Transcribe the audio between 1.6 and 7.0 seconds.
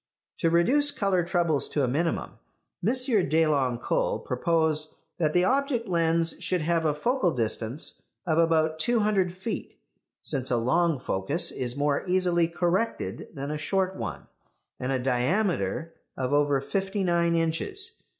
to a minimum M. Deloncle proposed that the object lens should have a